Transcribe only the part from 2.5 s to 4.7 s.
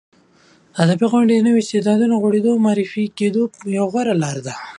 او معرفي کېدو یوه غوره لاره ده.